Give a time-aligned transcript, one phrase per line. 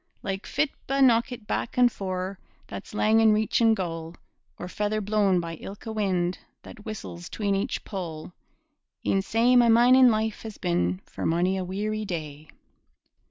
[0.23, 4.15] Like fitba' knockit back and fore, That's lang in reachin' goal,
[4.57, 8.33] Or feather blown by ilka wind That whistles 'tween each pole
[9.05, 12.47] E'en sae my mining life has been For mony a weary day.